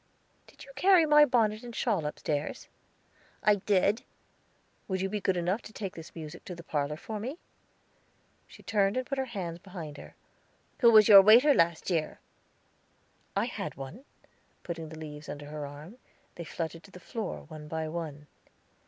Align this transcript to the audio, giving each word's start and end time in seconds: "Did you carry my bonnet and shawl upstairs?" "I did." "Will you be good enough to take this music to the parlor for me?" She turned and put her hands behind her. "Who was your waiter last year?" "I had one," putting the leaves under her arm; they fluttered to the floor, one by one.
"Did 0.47 0.65
you 0.65 0.71
carry 0.75 1.05
my 1.05 1.25
bonnet 1.25 1.61
and 1.61 1.75
shawl 1.75 2.07
upstairs?" 2.07 2.67
"I 3.43 3.53
did." 3.53 4.01
"Will 4.87 4.95
you 4.99 5.09
be 5.09 5.21
good 5.21 5.37
enough 5.37 5.61
to 5.61 5.73
take 5.73 5.93
this 5.95 6.15
music 6.15 6.43
to 6.45 6.55
the 6.55 6.63
parlor 6.63 6.97
for 6.97 7.19
me?" 7.19 7.37
She 8.47 8.63
turned 8.63 8.97
and 8.97 9.05
put 9.05 9.19
her 9.19 9.25
hands 9.25 9.59
behind 9.59 9.97
her. 9.97 10.15
"Who 10.79 10.89
was 10.91 11.07
your 11.07 11.21
waiter 11.21 11.53
last 11.53 11.91
year?" 11.91 12.19
"I 13.35 13.45
had 13.45 13.75
one," 13.75 14.03
putting 14.63 14.89
the 14.89 14.97
leaves 14.97 15.29
under 15.29 15.45
her 15.51 15.67
arm; 15.67 15.99
they 16.33 16.45
fluttered 16.45 16.81
to 16.85 16.89
the 16.91 16.99
floor, 16.99 17.41
one 17.43 17.67
by 17.67 17.87
one. 17.87 18.25